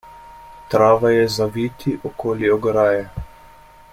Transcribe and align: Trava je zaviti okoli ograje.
Trava 0.75 1.11
je 1.15 1.27
zaviti 1.35 1.95
okoli 2.11 2.51
ograje. 2.57 3.07